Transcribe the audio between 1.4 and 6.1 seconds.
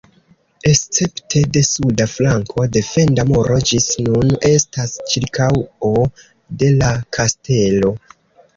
de suda flanko, defenda muro ĝis nun estas ĉirkaŭo